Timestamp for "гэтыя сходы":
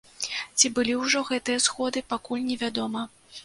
1.29-2.05